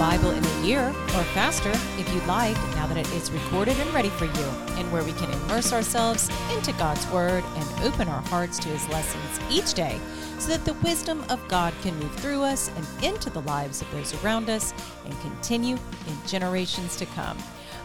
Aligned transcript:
Bible 0.00 0.30
in 0.30 0.44
a 0.44 0.62
year 0.62 0.88
or 0.88 1.24
faster 1.34 1.70
if 1.98 2.14
you'd 2.14 2.26
like, 2.26 2.56
now 2.74 2.86
that 2.86 2.96
it 2.96 3.06
is 3.12 3.30
recorded 3.30 3.78
and 3.78 3.94
ready 3.94 4.08
for 4.08 4.24
you, 4.24 4.44
and 4.78 4.90
where 4.90 5.04
we 5.04 5.12
can 5.12 5.30
immerse 5.30 5.74
ourselves 5.74 6.30
into 6.56 6.72
God's 6.72 7.06
Word 7.12 7.44
and 7.44 7.84
open 7.84 8.08
our 8.08 8.22
hearts 8.22 8.58
to 8.60 8.68
His 8.68 8.88
lessons 8.88 9.40
each 9.50 9.74
day 9.74 10.00
so 10.38 10.48
that 10.48 10.64
the 10.64 10.72
wisdom 10.82 11.22
of 11.28 11.46
God 11.48 11.74
can 11.82 11.98
move 12.00 12.14
through 12.16 12.42
us 12.42 12.70
and 12.76 13.04
into 13.04 13.28
the 13.28 13.42
lives 13.42 13.82
of 13.82 13.90
those 13.92 14.14
around 14.24 14.48
us 14.48 14.72
and 15.04 15.20
continue 15.20 15.76
in 15.76 16.26
generations 16.26 16.96
to 16.96 17.06
come. 17.06 17.36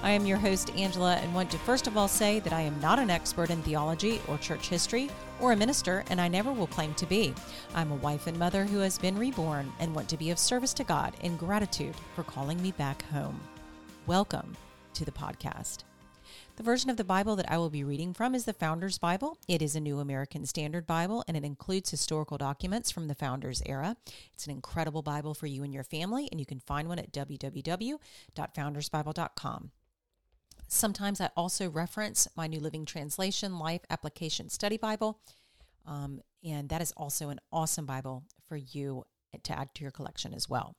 I 0.01 0.11
am 0.11 0.25
your 0.25 0.37
host, 0.37 0.73
Angela, 0.75 1.15
and 1.15 1.35
want 1.35 1.51
to 1.51 1.57
first 1.59 1.87
of 1.87 1.97
all 1.97 2.07
say 2.07 2.39
that 2.39 2.53
I 2.53 2.61
am 2.61 2.79
not 2.79 2.97
an 2.97 3.09
expert 3.09 3.49
in 3.49 3.61
theology 3.61 4.21
or 4.27 4.37
church 4.37 4.69
history 4.69 5.09
or 5.39 5.51
a 5.51 5.55
minister, 5.55 6.03
and 6.09 6.19
I 6.19 6.27
never 6.27 6.51
will 6.51 6.67
claim 6.67 6.93
to 6.95 7.05
be. 7.05 7.33
I'm 7.73 7.91
a 7.91 7.95
wife 7.95 8.27
and 8.27 8.37
mother 8.37 8.65
who 8.65 8.79
has 8.79 8.97
been 8.97 9.17
reborn 9.17 9.71
and 9.79 9.93
want 9.93 10.09
to 10.09 10.17
be 10.17 10.31
of 10.31 10.39
service 10.39 10.73
to 10.75 10.83
God 10.83 11.13
in 11.21 11.37
gratitude 11.37 11.95
for 12.15 12.23
calling 12.23 12.61
me 12.61 12.71
back 12.71 13.03
home. 13.09 13.39
Welcome 14.07 14.55
to 14.93 15.05
the 15.05 15.11
podcast. 15.11 15.83
The 16.57 16.63
version 16.63 16.89
of 16.89 16.95
the 16.95 17.03
Bible 17.03 17.35
that 17.35 17.51
I 17.51 17.57
will 17.57 17.69
be 17.69 17.83
reading 17.83 18.13
from 18.13 18.33
is 18.33 18.45
the 18.45 18.53
Founders 18.53 18.97
Bible. 18.97 19.37
It 19.47 19.61
is 19.61 19.75
a 19.75 19.81
New 19.81 19.99
American 19.99 20.45
Standard 20.45 20.87
Bible 20.87 21.25
and 21.27 21.35
it 21.35 21.43
includes 21.43 21.91
historical 21.91 22.37
documents 22.37 22.91
from 22.91 23.09
the 23.09 23.15
Founders 23.15 23.61
era. 23.65 23.97
It's 24.33 24.45
an 24.45 24.51
incredible 24.51 25.01
Bible 25.01 25.33
for 25.33 25.47
you 25.47 25.63
and 25.63 25.73
your 25.73 25.83
family, 25.83 26.29
and 26.31 26.39
you 26.39 26.45
can 26.45 26.61
find 26.61 26.87
one 26.87 26.99
at 26.99 27.11
www.foundersbible.com. 27.11 29.71
Sometimes 30.67 31.21
I 31.21 31.29
also 31.37 31.69
reference 31.69 32.27
my 32.35 32.47
New 32.47 32.59
Living 32.59 32.85
Translation 32.85 33.59
Life 33.59 33.81
Application 33.89 34.49
Study 34.49 34.77
Bible, 34.77 35.19
um, 35.85 36.21
and 36.43 36.69
that 36.69 36.81
is 36.81 36.91
also 36.97 37.29
an 37.29 37.39
awesome 37.51 37.85
Bible 37.85 38.23
for 38.47 38.57
you 38.57 39.03
to 39.43 39.57
add 39.57 39.73
to 39.75 39.83
your 39.83 39.91
collection 39.91 40.33
as 40.33 40.49
well. 40.49 40.75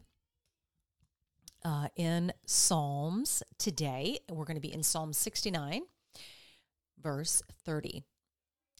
uh, 1.63 1.89
in 1.95 2.33
Psalms 2.47 3.43
today. 3.59 4.17
We're 4.27 4.45
going 4.45 4.57
to 4.57 4.59
be 4.59 4.73
in 4.73 4.81
Psalm 4.81 5.13
69 5.13 5.83
verse 7.03 7.43
30. 7.65 8.03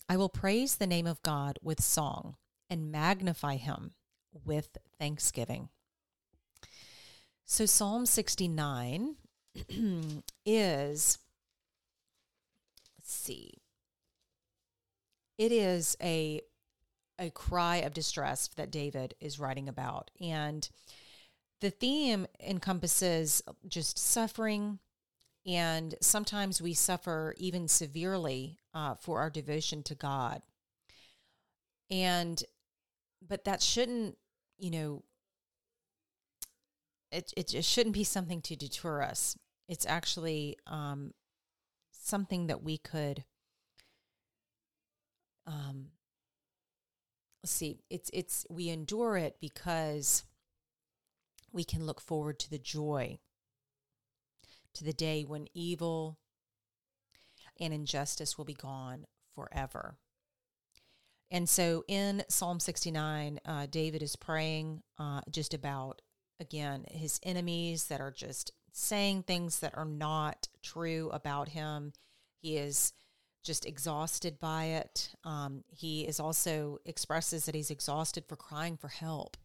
I 0.10 0.18
will 0.18 0.30
praise 0.30 0.76
the 0.76 0.88
name 0.88 1.06
of 1.06 1.22
God 1.22 1.60
with 1.62 1.84
song 1.84 2.38
and 2.70 2.92
magnify 2.92 3.58
him 3.58 3.92
with 4.46 4.78
thanksgiving. 4.98 5.70
So, 7.46 7.66
Psalm 7.66 8.06
69 8.06 9.16
is, 10.46 11.18
let's 12.98 13.14
see, 13.14 13.52
it 15.38 15.52
is 15.52 15.98
a, 16.02 16.42
a 17.20 17.30
cry 17.30 17.78
of 17.78 17.94
distress 17.94 18.48
that 18.56 18.72
David 18.72 19.14
is 19.20 19.40
writing 19.40 19.68
about. 19.68 20.10
And 20.22 20.68
the 21.62 21.70
theme 21.70 22.28
encompasses 22.40 23.42
just 23.68 23.98
suffering, 23.98 24.80
and 25.46 25.96
sometimes 26.02 26.62
we 26.62 26.74
suffer 26.74 27.34
even 27.38 27.68
severely 27.68 28.60
uh, 28.74 28.96
for 28.96 29.20
our 29.20 29.30
devotion 29.30 29.84
to 29.84 29.96
God. 29.96 30.42
And, 31.92 32.42
but 33.28 33.44
that 33.44 33.62
shouldn't, 33.62 34.18
you 34.58 34.72
know, 34.72 35.04
it, 37.12 37.34
it 37.36 37.50
just 37.50 37.70
shouldn't 37.70 37.94
be 37.94 38.06
something 38.06 38.42
to 38.42 38.56
deter 38.56 39.02
us. 39.02 39.38
It's 39.68 39.86
actually 39.86 40.58
um, 40.66 41.14
something 41.92 42.48
that 42.48 42.64
we 42.64 42.78
could, 42.78 43.26
um, 45.46 45.88
let's 47.44 47.52
see, 47.52 47.80
it's, 47.90 48.10
it's, 48.14 48.46
we 48.50 48.70
endure 48.70 49.18
it 49.18 49.38
because 49.42 50.24
we 51.52 51.66
can 51.66 51.86
look 51.86 52.00
forward 52.00 52.40
to 52.40 52.50
the 52.50 52.58
joy 52.58 53.20
to 54.76 54.84
the 54.84 54.94
day 54.94 55.24
when 55.24 55.48
evil 55.54 56.18
and 57.60 57.74
injustice 57.74 58.38
will 58.38 58.46
be 58.46 58.54
gone 58.54 59.06
forever. 59.36 59.96
And 61.32 61.50
so 61.50 61.84
in 61.88 62.24
Psalm 62.30 62.60
69, 62.60 63.40
uh, 63.46 63.66
David 63.70 64.04
is 64.04 64.16
praying 64.16 64.84
uh, 65.00 65.22
just 65.32 65.54
about, 65.54 66.02
again, 66.40 66.86
his 66.92 67.20
enemies 67.24 67.86
that 67.86 68.02
are 68.02 68.12
just 68.12 68.52
saying 68.72 69.24
things 69.24 69.60
that 69.60 69.76
are 69.76 69.86
not 69.86 70.48
true 70.62 71.10
about 71.12 71.50
him. 71.50 71.94
He 72.40 72.58
is 72.58 72.94
just 73.44 73.66
exhausted 73.66 74.40
by 74.40 74.66
it. 74.66 75.10
Um, 75.24 75.64
he 75.70 76.02
is 76.08 76.20
also 76.20 76.80
expresses 76.86 77.46
that 77.46 77.56
he's 77.56 77.72
exhausted 77.72 78.26
for 78.28 78.36
crying 78.36 78.78
for 78.78 78.88
help. 78.88 79.38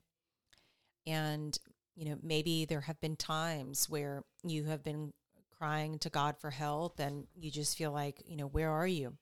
And, 1.06 1.56
you 1.96 2.04
know, 2.04 2.18
maybe 2.22 2.64
there 2.64 2.82
have 2.82 3.00
been 3.00 3.16
times 3.16 3.88
where 3.88 4.24
you 4.44 4.64
have 4.64 4.82
been 4.82 5.12
crying 5.58 5.98
to 5.98 6.10
God 6.10 6.36
for 6.38 6.50
help 6.50 7.00
and 7.00 7.26
you 7.34 7.50
just 7.50 7.76
feel 7.76 7.92
like, 7.92 8.22
you 8.26 8.36
know, 8.36 8.46
where 8.46 8.70
are 8.70 8.86
you? 8.86 9.14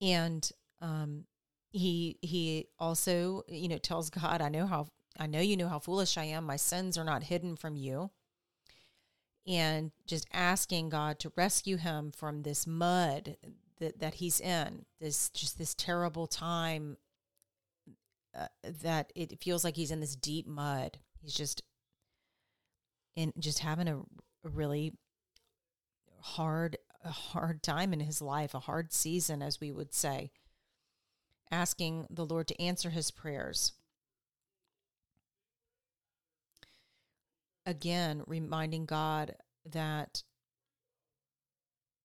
And 0.00 0.48
um, 0.80 1.24
he 1.70 2.18
he 2.22 2.68
also, 2.78 3.42
you 3.48 3.68
know, 3.68 3.78
tells 3.78 4.10
God, 4.10 4.40
I 4.40 4.48
know 4.48 4.66
how 4.66 4.88
I 5.18 5.26
know 5.26 5.40
you 5.40 5.56
know 5.56 5.68
how 5.68 5.78
foolish 5.78 6.16
I 6.16 6.24
am. 6.24 6.44
My 6.44 6.56
sins 6.56 6.96
are 6.96 7.04
not 7.04 7.24
hidden 7.24 7.56
from 7.56 7.76
you. 7.76 8.10
And 9.46 9.92
just 10.06 10.26
asking 10.32 10.90
God 10.90 11.18
to 11.20 11.32
rescue 11.34 11.78
him 11.78 12.12
from 12.12 12.42
this 12.42 12.66
mud 12.66 13.36
that, 13.80 13.98
that 13.98 14.14
he's 14.14 14.40
in, 14.40 14.84
this 15.00 15.30
just 15.30 15.58
this 15.58 15.74
terrible 15.74 16.26
time 16.26 16.98
uh, 18.38 18.48
that 18.82 19.12
it 19.16 19.42
feels 19.42 19.64
like 19.64 19.76
he's 19.76 19.90
in 19.90 20.00
this 20.00 20.16
deep 20.16 20.46
mud. 20.46 20.98
He's 21.20 21.34
just 21.34 21.62
and 23.18 23.32
just 23.38 23.58
having 23.58 23.88
a, 23.88 23.98
a 23.98 24.48
really 24.48 24.94
hard 26.20 26.78
a 27.04 27.10
hard 27.10 27.62
time 27.62 27.92
in 27.92 28.00
his 28.00 28.20
life, 28.22 28.54
a 28.54 28.60
hard 28.60 28.92
season 28.92 29.42
as 29.42 29.60
we 29.60 29.70
would 29.72 29.92
say, 29.92 30.30
asking 31.50 32.06
the 32.10 32.24
Lord 32.24 32.48
to 32.48 32.60
answer 32.60 32.90
his 32.90 33.10
prayers. 33.10 33.72
Again, 37.66 38.22
reminding 38.26 38.86
God 38.86 39.34
that 39.66 40.22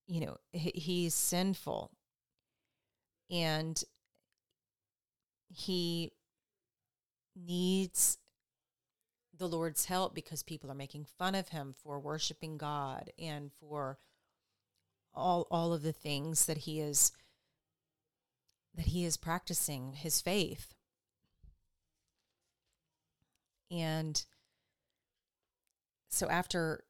you 0.07 0.19
know 0.19 0.37
he, 0.51 0.71
he's 0.75 1.13
sinful 1.13 1.91
and 3.29 3.83
he 5.49 6.11
needs 7.35 8.17
the 9.43 9.57
Lord's 9.57 9.85
help 9.85 10.15
because 10.15 10.41
people 10.41 10.71
are 10.71 10.75
making 10.75 11.05
fun 11.05 11.35
of 11.35 11.49
him 11.49 11.75
for 11.83 11.99
worshiping 11.99 12.57
God 12.57 13.11
and 13.19 13.51
for 13.59 13.97
all 15.13 15.47
all 15.51 15.73
of 15.73 15.83
the 15.83 15.91
things 15.91 16.45
that 16.45 16.59
he 16.59 16.79
is 16.79 17.11
that 18.73 18.87
he 18.87 19.05
is 19.05 19.17
practicing 19.17 19.93
his 19.93 20.21
faith. 20.21 20.73
And 23.69 24.23
so 26.09 26.29
after 26.29 26.83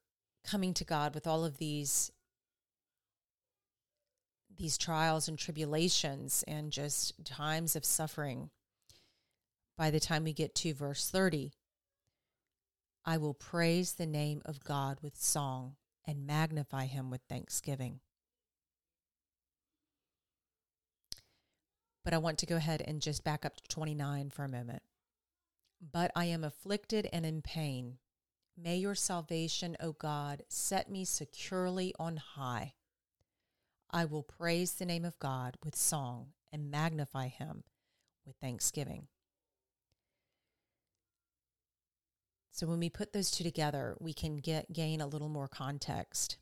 coming 0.46 0.74
to 0.76 0.84
God 0.84 1.16
with 1.16 1.26
all 1.26 1.44
of 1.44 1.58
these 1.58 2.12
these 4.56 4.78
trials 4.78 5.28
and 5.28 5.40
tribulations 5.40 6.44
and 6.48 6.72
just 6.72 7.26
times 7.26 7.76
of 7.76 7.84
suffering 7.84 8.52
by 9.78 9.90
the 9.90 10.00
time 10.00 10.24
we 10.24 10.34
get 10.34 10.54
to 10.54 10.74
verse 10.74 11.10
30 11.10 11.54
I 13.06 13.18
will 13.18 13.34
praise 13.34 13.94
the 13.94 14.06
name 14.06 14.42
of 14.46 14.64
God 14.64 14.98
with 15.02 15.18
song 15.18 15.76
and 16.06 16.26
magnify 16.26 16.86
him 16.86 17.10
with 17.10 17.22
thanksgiving. 17.28 18.00
But 22.06 22.14
I 22.14 22.18
want 22.18 22.38
to 22.40 22.46
go 22.46 22.56
ahead 22.56 22.82
and 22.86 23.02
just 23.02 23.24
back 23.24 23.46
up 23.46 23.56
to 23.58 23.64
29 23.68 24.30
for 24.30 24.44
a 24.44 24.50
moment. 24.50 24.84
But 25.82 26.12
I 26.16 26.26
am 26.26 26.44
afflicted 26.44 27.10
and 27.12 27.26
in 27.26 27.42
pain. 27.42 27.98
May 28.58 28.78
your 28.78 28.96
salvation, 28.96 29.76
O 29.80 29.94
God, 29.94 30.44
set 30.48 30.90
me 30.90 31.06
securely 31.06 31.94
on 32.00 32.18
high. 32.18 32.74
I 33.90 34.06
will 34.06 34.24
praise 34.24 34.74
the 34.74 34.86
name 34.86 35.06
of 35.06 35.20
God 35.20 35.58
with 35.64 35.76
song 35.76 36.28
and 36.52 36.72
magnify 36.72 37.28
him 37.28 37.64
with 38.26 38.36
thanksgiving. 38.38 39.08
So 42.54 42.68
when 42.68 42.80
we 42.80 42.88
put 42.88 43.14
those 43.14 43.32
two 43.32 43.44
together, 43.44 43.98
we 44.00 44.14
can 44.14 44.38
get 44.38 44.72
gain 44.72 45.02
a 45.02 45.08
little 45.08 45.28
more 45.28 45.48
context. 45.48 46.38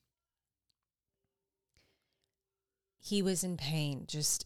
He 3.00 3.22
was 3.22 3.46
in 3.46 3.56
pain, 3.56 4.04
just 4.08 4.46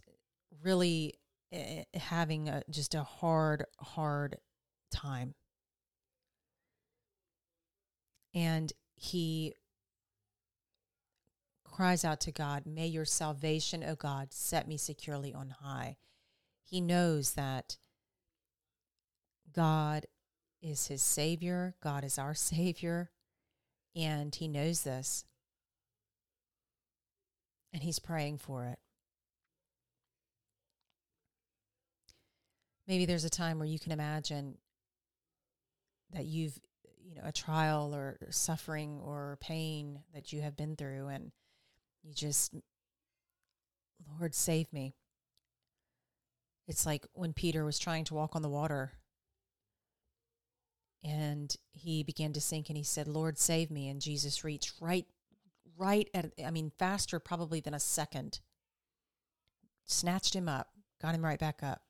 really 0.64 1.16
uh, 1.52 1.82
having 1.96 2.50
a, 2.50 2.62
just 2.70 2.94
a 2.94 3.02
hard, 3.02 3.66
hard 3.80 4.38
time. 4.92 5.34
And 8.36 8.72
he 8.96 9.56
cries 11.64 12.06
out 12.06 12.22
to 12.22 12.32
God, 12.32 12.68
May 12.68 12.86
your 12.86 13.06
salvation, 13.06 13.84
O 13.84 13.96
God, 13.96 14.32
set 14.34 14.68
me 14.68 14.78
securely 14.78 15.34
on 15.34 15.56
high. 15.62 15.98
He 16.64 16.80
knows 16.80 17.34
that 17.34 17.78
God 19.52 20.06
is 20.62 20.88
his 20.88 21.02
Savior, 21.04 21.76
God 21.82 22.04
is 22.04 22.18
our 22.18 22.34
Savior, 22.36 23.12
and 23.96 24.34
he 24.34 24.48
knows 24.48 24.82
this. 24.82 25.26
And 27.74 27.84
he's 27.84 28.00
praying 28.00 28.38
for 28.38 28.66
it. 28.66 28.80
Maybe 32.88 33.06
there's 33.06 33.26
a 33.26 33.30
time 33.30 33.58
where 33.58 33.68
you 33.68 33.80
can 33.80 33.92
imagine 33.92 34.58
that 36.14 36.26
you've, 36.26 36.58
you 37.04 37.16
know, 37.16 37.24
a 37.26 37.32
trial 37.32 37.94
or 37.94 38.18
suffering 38.30 39.00
or 39.04 39.38
pain 39.42 40.04
that 40.14 40.32
you 40.32 40.42
have 40.42 40.56
been 40.56 40.76
through, 40.76 41.08
and 41.08 41.32
you 42.04 42.14
just, 42.14 42.54
Lord, 44.20 44.36
save 44.36 44.72
me. 44.72 44.96
It's 46.68 46.86
like 46.86 47.06
when 47.14 47.34
Peter 47.34 47.66
was 47.66 47.80
trying 47.80 48.06
to 48.06 48.14
walk 48.14 48.36
on 48.36 48.42
the 48.42 48.50
water 48.50 48.94
and 51.04 51.56
he 51.72 52.04
began 52.04 52.34
to 52.34 52.42
sink 52.42 52.70
and 52.70 52.78
he 52.78 52.84
said, 52.84 53.08
Lord, 53.08 53.38
save 53.38 53.70
me. 53.70 53.90
And 53.90 54.02
Jesus 54.02 54.44
reached 54.44 54.74
right, 54.80 55.06
right 55.78 56.10
at, 56.14 56.32
I 56.44 56.52
mean, 56.52 56.72
faster 56.78 57.20
probably 57.20 57.60
than 57.60 57.74
a 57.74 57.80
second, 57.80 58.40
snatched 59.86 60.36
him 60.36 60.50
up, 60.50 60.70
got 61.02 61.16
him 61.16 61.24
right 61.24 61.40
back 61.40 61.62
up. 61.62 61.82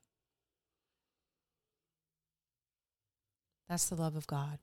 That's 3.67 3.89
the 3.89 3.95
love 3.95 4.15
of 4.15 4.27
God. 4.27 4.59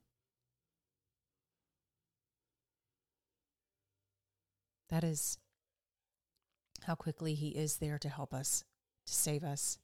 That 4.91 5.05
is 5.05 5.39
how 6.85 6.95
quickly 6.95 7.35
He 7.35 7.49
is 7.49 7.77
there 7.77 7.99
to 7.99 8.09
help 8.09 8.35
us, 8.35 8.65
to 9.07 9.13
save 9.13 9.43
us. 9.43 9.79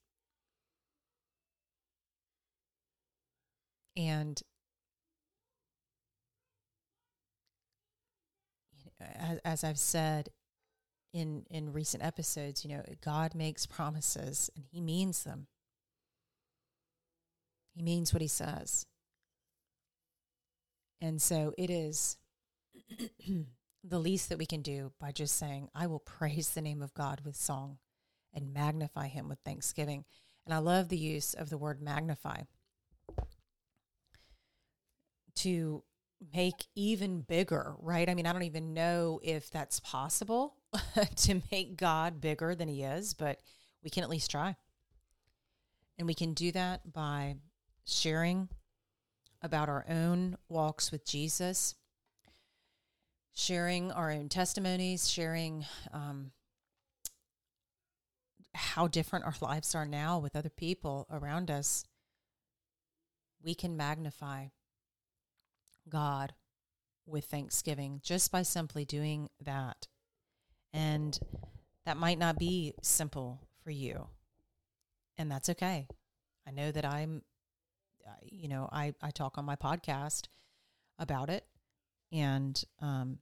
And 3.97 4.41
as, 9.01 9.39
as 9.45 9.63
I've 9.63 9.79
said 9.79 10.29
in 11.13 11.45
in 11.49 11.73
recent 11.73 12.03
episodes, 12.03 12.63
you 12.63 12.75
know, 12.75 12.83
God 13.03 13.35
makes 13.35 13.65
promises 13.65 14.49
and 14.55 14.65
He 14.71 14.81
means 14.81 15.23
them. 15.23 15.47
He 17.75 17.81
means 17.81 18.13
what 18.13 18.21
He 18.21 18.27
says. 18.27 18.85
And 21.01 21.21
so 21.21 21.53
it 21.57 21.69
is 21.69 22.17
the 23.83 23.99
least 23.99 24.29
that 24.29 24.37
we 24.37 24.45
can 24.45 24.61
do 24.61 24.91
by 24.99 25.11
just 25.11 25.37
saying, 25.37 25.69
I 25.73 25.87
will 25.87 25.99
praise 25.99 26.49
the 26.49 26.61
name 26.61 26.81
of 26.81 26.93
God 26.93 27.21
with 27.23 27.35
song 27.35 27.77
and 28.33 28.53
magnify 28.53 29.07
him 29.07 29.29
with 29.29 29.39
thanksgiving. 29.39 30.05
And 30.45 30.53
I 30.53 30.57
love 30.57 30.89
the 30.89 30.97
use 30.97 31.33
of 31.33 31.49
the 31.49 31.57
word 31.57 31.81
magnify 31.81 32.43
to 35.37 35.83
make 36.33 36.65
even 36.75 37.21
bigger, 37.21 37.75
right? 37.79 38.09
I 38.09 38.13
mean, 38.13 38.25
I 38.25 38.33
don't 38.33 38.43
even 38.43 38.73
know 38.73 39.19
if 39.23 39.49
that's 39.49 39.79
possible 39.79 40.55
to 41.15 41.41
make 41.51 41.77
God 41.77 42.21
bigger 42.21 42.55
than 42.55 42.67
he 42.67 42.83
is, 42.83 43.13
but 43.13 43.39
we 43.83 43.89
can 43.89 44.03
at 44.03 44.09
least 44.09 44.31
try. 44.31 44.55
And 45.97 46.07
we 46.07 46.13
can 46.13 46.33
do 46.33 46.51
that 46.51 46.91
by 46.91 47.35
sharing 47.85 48.49
about 49.41 49.69
our 49.69 49.85
own 49.89 50.37
walks 50.49 50.91
with 50.91 51.05
Jesus 51.05 51.75
sharing 53.39 53.91
our 53.91 54.11
own 54.11 54.27
testimonies, 54.27 55.09
sharing 55.09 55.65
um, 55.93 56.31
how 58.53 58.87
different 58.87 59.25
our 59.25 59.35
lives 59.41 59.73
are 59.73 59.85
now 59.85 60.19
with 60.19 60.35
other 60.35 60.49
people 60.49 61.07
around 61.09 61.49
us, 61.49 61.85
we 63.41 63.55
can 63.55 63.77
magnify 63.77 64.47
God 65.89 66.33
with 67.05 67.25
thanksgiving 67.25 68.01
just 68.03 68.31
by 68.31 68.43
simply 68.43 68.85
doing 68.85 69.29
that. 69.43 69.87
And 70.73 71.17
that 71.85 71.97
might 71.97 72.19
not 72.19 72.37
be 72.37 72.75
simple 72.81 73.41
for 73.63 73.71
you. 73.71 74.07
And 75.17 75.31
that's 75.31 75.49
okay. 75.49 75.87
I 76.47 76.51
know 76.51 76.71
that 76.71 76.85
I'm, 76.85 77.23
you 78.23 78.47
know, 78.47 78.69
I, 78.71 78.93
I 79.01 79.11
talk 79.11 79.37
on 79.37 79.45
my 79.45 79.55
podcast 79.55 80.27
about 80.99 81.29
it. 81.29 81.45
And 82.11 82.61
um, 82.81 83.19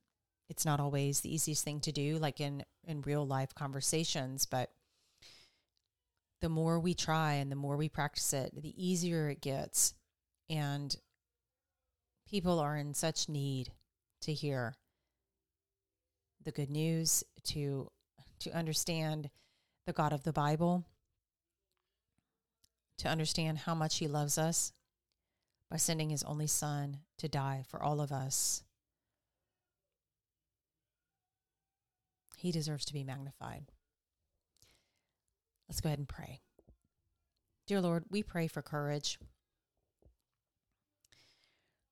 it's 0.49 0.65
not 0.65 0.79
always 0.79 1.21
the 1.21 1.33
easiest 1.33 1.63
thing 1.63 1.79
to 1.81 1.91
do 1.91 2.17
like 2.17 2.39
in 2.39 2.63
in 2.85 3.01
real 3.01 3.25
life 3.25 3.53
conversations 3.53 4.45
but 4.45 4.71
the 6.41 6.49
more 6.49 6.79
we 6.79 6.93
try 6.93 7.33
and 7.33 7.51
the 7.51 7.55
more 7.55 7.77
we 7.77 7.89
practice 7.89 8.33
it 8.33 8.51
the 8.55 8.73
easier 8.77 9.29
it 9.29 9.41
gets 9.41 9.93
and 10.49 10.95
people 12.29 12.59
are 12.59 12.75
in 12.75 12.93
such 12.93 13.29
need 13.29 13.71
to 14.21 14.33
hear 14.33 14.75
the 16.43 16.51
good 16.51 16.69
news 16.69 17.23
to 17.43 17.89
to 18.39 18.51
understand 18.51 19.29
the 19.85 19.93
God 19.93 20.13
of 20.13 20.23
the 20.23 20.33
Bible 20.33 20.85
to 22.97 23.07
understand 23.07 23.59
how 23.59 23.75
much 23.75 23.97
he 23.97 24.07
loves 24.07 24.37
us 24.37 24.73
by 25.69 25.77
sending 25.77 26.09
his 26.09 26.23
only 26.23 26.47
son 26.47 26.97
to 27.17 27.27
die 27.27 27.63
for 27.67 27.81
all 27.81 28.01
of 28.01 28.11
us 28.11 28.63
He 32.37 32.51
deserves 32.51 32.85
to 32.85 32.93
be 32.93 33.03
magnified. 33.03 33.65
Let's 35.67 35.81
go 35.81 35.89
ahead 35.89 35.99
and 35.99 36.07
pray. 36.07 36.39
Dear 37.65 37.81
Lord, 37.81 38.05
we 38.09 38.21
pray 38.21 38.47
for 38.47 38.61
courage. 38.61 39.17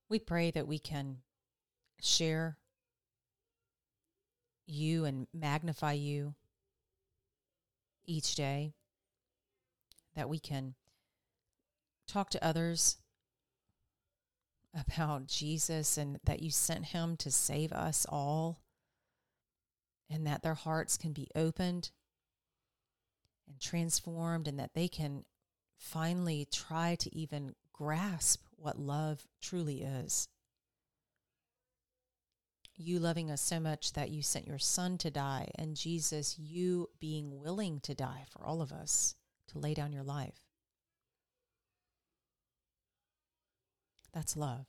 We 0.08 0.20
pray 0.20 0.52
that 0.52 0.68
we 0.68 0.80
can 0.80 1.18
share 2.00 2.58
you 4.68 5.06
and 5.06 5.28
magnify 5.34 5.94
you 5.94 6.36
each 8.06 8.36
day, 8.36 8.74
that 10.16 10.30
we 10.30 10.40
can 10.40 10.76
talk 12.08 12.30
to 12.32 12.46
others 12.46 12.98
about 14.74 15.28
Jesus 15.28 15.98
and 15.98 16.20
that 16.24 16.42
you 16.42 16.52
sent 16.52 16.86
him 16.86 17.18
to 17.18 17.32
save 17.32 17.72
us 17.72 18.06
all 18.08 18.62
and 20.10 20.28
that 20.28 20.44
their 20.44 20.54
hearts 20.54 20.98
can 20.98 21.14
be 21.14 21.28
opened 21.36 21.90
and 23.48 23.60
transformed, 23.60 24.48
and 24.48 24.60
that 24.60 24.74
they 24.74 24.88
can 24.88 25.24
finally 25.78 26.48
try 26.52 26.96
to 26.96 27.16
even 27.16 27.54
grasp 27.74 28.44
what 28.66 28.80
love 28.80 29.28
truly 29.42 29.84
is. 29.84 30.28
You 32.76 33.00
loving 33.00 33.30
us 33.30 33.42
so 33.42 33.60
much 33.60 33.94
that 33.94 34.10
you 34.10 34.22
sent 34.22 34.48
your 34.48 34.60
son 34.60 34.98
to 34.98 35.12
die, 35.12 35.50
and 35.56 35.78
Jesus, 35.78 36.38
you 36.38 36.90
being 37.00 37.40
willing 37.40 37.80
to 37.82 37.94
die 37.94 38.26
for 38.30 38.44
all 38.44 38.62
of 38.62 38.74
us, 38.74 39.16
to 39.50 39.60
lay 39.60 39.74
down 39.74 39.94
your 39.94 40.04
life. 40.04 40.40
That's 44.14 44.36
love. 44.36 44.66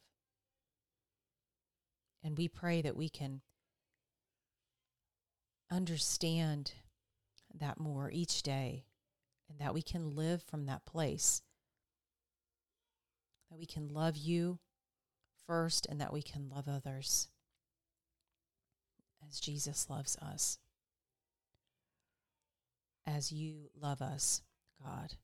And 2.23 2.37
we 2.37 2.49
pray 2.49 2.83
that 2.83 2.97
we 2.97 3.09
can 3.09 3.41
understand 5.71 6.73
that 7.59 7.81
more 7.81 8.11
each 8.13 8.43
day 8.43 8.85
and 9.49 9.59
that 9.59 9.75
we 9.75 9.83
can 9.83 10.15
live 10.15 10.43
from 10.43 10.67
that 10.67 10.85
place. 10.85 11.43
That 13.57 13.61
we 13.61 13.67
can 13.67 13.89
love 13.89 14.19
you 14.19 14.59
first 15.47 15.87
and 15.89 15.99
that 15.99 16.13
we 16.13 16.21
can 16.21 16.51
love 16.55 16.69
others 16.69 17.29
as 19.27 19.41
Jesus 19.41 19.89
loves 19.89 20.15
us. 20.19 20.59
As 23.07 23.33
you 23.33 23.71
love 23.81 24.03
us, 24.03 24.43
God. 24.85 25.15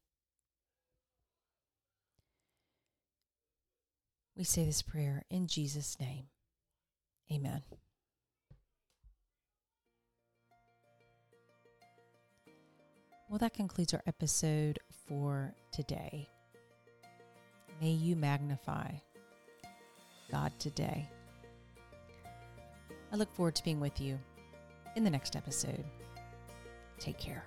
We 4.35 4.45
say 4.45 4.65
this 4.65 4.81
prayer 4.81 5.25
in 5.29 5.47
Jesus' 5.47 6.01
name. 6.01 6.29
Amen. 7.31 7.61
Well, 13.29 13.39
that 13.41 13.53
concludes 13.53 13.93
our 13.93 14.03
episode 14.07 14.79
for 15.07 15.53
today. 15.71 16.31
May 17.83 17.91
you 17.91 18.15
magnify 18.15 18.93
God 20.31 20.53
today. 20.61 21.11
I 23.13 23.17
look 23.17 23.35
forward 23.35 23.57
to 23.57 23.65
being 23.65 23.81
with 23.81 24.01
you 24.01 24.21
in 24.95 25.03
the 25.03 25.11
next 25.11 25.35
episode. 25.35 25.85
Take 27.01 27.19
care. 27.19 27.45